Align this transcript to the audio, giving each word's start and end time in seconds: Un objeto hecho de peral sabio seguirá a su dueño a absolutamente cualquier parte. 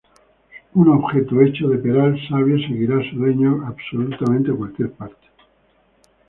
Un 0.73 0.87
objeto 0.89 1.39
hecho 1.41 1.67
de 1.67 1.77
peral 1.77 2.17
sabio 2.27 2.57
seguirá 2.57 2.97
a 2.97 3.03
su 3.11 3.17
dueño 3.17 3.61
a 3.63 3.67
absolutamente 3.67 4.51
cualquier 4.51 4.91
parte. 4.93 5.27